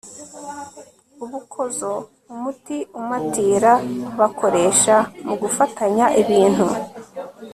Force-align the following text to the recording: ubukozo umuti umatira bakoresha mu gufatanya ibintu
ubukozo 1.23 1.91
umuti 2.33 2.77
umatira 2.99 3.71
bakoresha 4.19 4.95
mu 5.27 5.35
gufatanya 5.41 6.05
ibintu 6.21 6.65